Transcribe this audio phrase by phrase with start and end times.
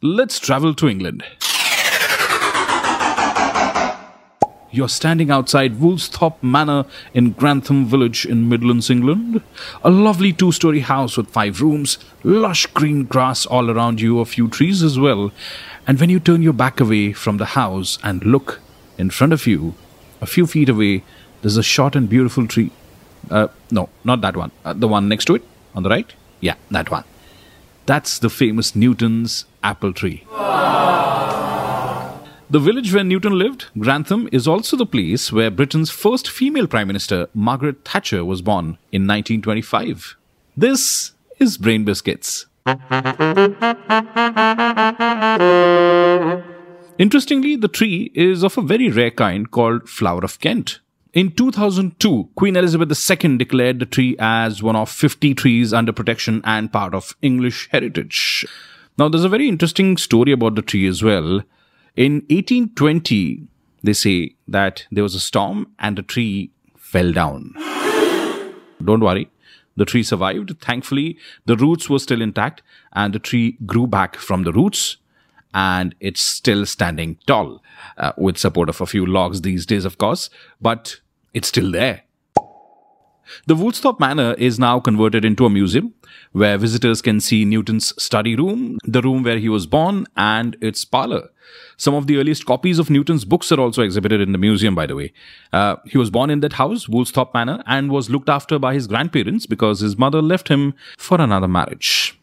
[0.00, 1.24] let's travel to England.
[4.70, 9.42] You're standing outside Woolsthorpe Manor in Grantham Village in Midlands, England.
[9.82, 14.26] A lovely two story house with five rooms, lush green grass all around you, a
[14.26, 15.32] few trees as well.
[15.86, 18.60] And when you turn your back away from the house and look
[18.98, 19.74] in front of you,
[20.20, 21.02] a few feet away,
[21.40, 22.70] there's a short and beautiful tree.
[23.30, 24.52] Uh, no, not that one.
[24.64, 25.44] Uh, the one next to it,
[25.74, 26.12] on the right?
[26.40, 27.04] Yeah, that one.
[27.86, 30.24] That's the famous Newton's apple tree.
[32.50, 36.86] The village where Newton lived, Grantham, is also the place where Britain's first female Prime
[36.86, 40.16] Minister, Margaret Thatcher, was born in 1925.
[40.56, 42.46] This is Brain Biscuits.
[46.98, 50.80] Interestingly, the tree is of a very rare kind called Flower of Kent.
[51.12, 56.40] In 2002, Queen Elizabeth II declared the tree as one of 50 trees under protection
[56.44, 58.46] and part of English heritage.
[58.98, 61.42] Now, there's a very interesting story about the tree as well.
[61.94, 63.46] In 1820,
[63.84, 67.54] they say that there was a storm and the tree fell down.
[68.84, 69.30] Don't worry,
[69.76, 70.60] the tree survived.
[70.60, 74.96] Thankfully, the roots were still intact and the tree grew back from the roots
[75.54, 77.62] and it's still standing tall
[77.98, 80.28] uh, with support of a few logs these days, of course,
[80.60, 80.96] but
[81.34, 82.02] it's still there.
[83.46, 85.94] The Woolsthorpe Manor is now converted into a museum
[86.32, 90.84] where visitors can see Newton's study room, the room where he was born, and its
[90.84, 91.30] parlor.
[91.76, 94.86] Some of the earliest copies of Newton's books are also exhibited in the museum, by
[94.86, 95.12] the way.
[95.52, 98.86] Uh, he was born in that house, Woolsthorpe Manor, and was looked after by his
[98.86, 102.17] grandparents because his mother left him for another marriage.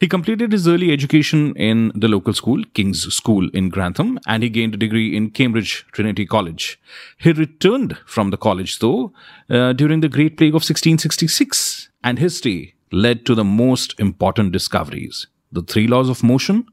[0.00, 4.48] He completed his early education in the local school, King's School in Grantham, and he
[4.48, 6.80] gained a degree in Cambridge Trinity College.
[7.18, 9.12] He returned from the college, though,
[9.50, 14.52] uh, during the Great Plague of 1666, and his stay led to the most important
[14.52, 16.64] discoveries the three laws of motion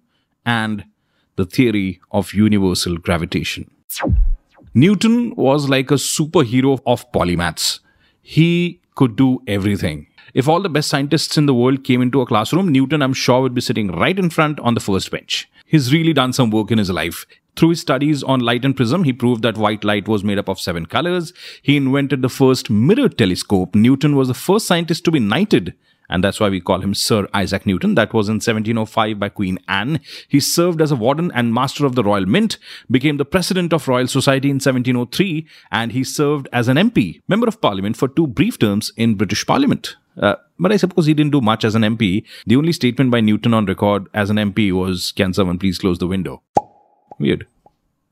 [0.45, 0.85] and
[1.35, 3.69] the theory of universal gravitation.
[4.73, 7.79] Newton was like a superhero of polymaths.
[8.21, 10.06] He could do everything.
[10.33, 13.41] If all the best scientists in the world came into a classroom, Newton, I'm sure,
[13.41, 15.49] would be sitting right in front on the first bench.
[15.65, 17.25] He's really done some work in his life.
[17.55, 20.47] Through his studies on light and prism, he proved that white light was made up
[20.47, 21.33] of seven colors.
[21.61, 23.73] He invented the first mirror telescope.
[23.73, 25.73] Newton was the first scientist to be knighted
[26.09, 27.95] and that's why we call him Sir Isaac Newton.
[27.95, 29.99] That was in 1705 by Queen Anne.
[30.27, 32.57] He served as a warden and master of the Royal Mint,
[32.89, 37.47] became the president of Royal Society in 1703, and he served as an MP, Member
[37.47, 39.95] of Parliament, for two brief terms in British Parliament.
[40.17, 42.23] Uh, but I suppose he didn't do much as an MP.
[42.45, 45.99] The only statement by Newton on record as an MP was, Can someone please close
[45.99, 46.41] the window?
[47.19, 47.45] Weird.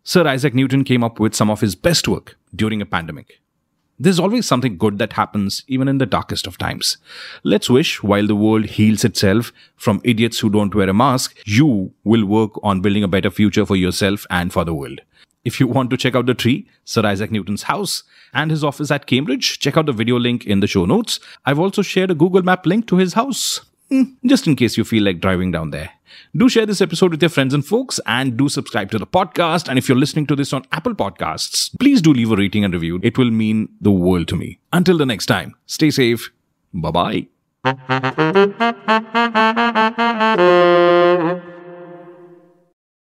[0.03, 3.39] Sir Isaac Newton came up with some of his best work during a pandemic.
[3.97, 6.97] There's always something good that happens even in the darkest of times.
[7.43, 11.93] Let's wish while the world heals itself from idiots who don't wear a mask, you
[12.03, 14.99] will work on building a better future for yourself and for the world.
[15.45, 18.91] If you want to check out the tree, Sir Isaac Newton's house, and his office
[18.91, 21.19] at Cambridge, check out the video link in the show notes.
[21.45, 24.83] I've also shared a Google Map link to his house, hmm, just in case you
[24.83, 25.91] feel like driving down there.
[26.35, 29.69] Do share this episode with your friends and folks and do subscribe to the podcast.
[29.69, 32.73] And if you're listening to this on Apple Podcasts, please do leave a rating and
[32.73, 32.99] review.
[33.03, 34.59] It will mean the world to me.
[34.73, 36.31] Until the next time, stay safe.
[36.73, 37.27] Bye bye.